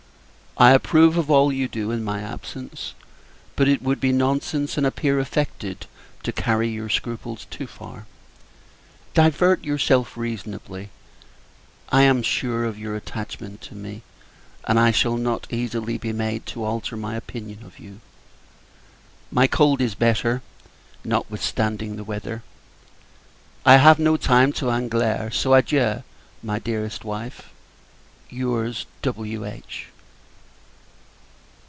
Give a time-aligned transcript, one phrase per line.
[0.57, 2.93] I approve of all you do in my absence;
[3.55, 5.87] but it would be nonsense, and appear affected,
[6.23, 8.05] to carry your scruples too far.
[9.13, 10.89] Divert yourself reasonably.
[11.89, 14.03] I am sure of your attachment to me,
[14.67, 17.99] and I shall not easily be made to alter my opinion of you.
[19.31, 20.41] My cold is better,
[21.05, 22.43] notwithstanding the weather.
[23.65, 26.03] I have no time to in'gler; so, adieu!
[26.43, 27.49] my dearest wife.
[28.29, 29.87] Your's, W.H.